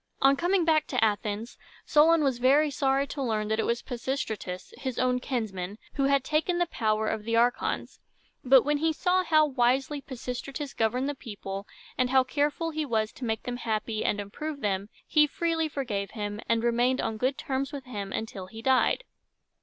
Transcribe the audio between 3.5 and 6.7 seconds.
it was Pisistratus, his own kinsman, who had taken the